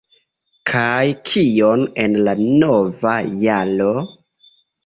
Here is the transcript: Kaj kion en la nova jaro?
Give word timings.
Kaj 0.71 1.03
kion 1.31 1.85
en 2.05 2.17
la 2.29 2.35
nova 2.63 3.15
jaro? 3.47 3.93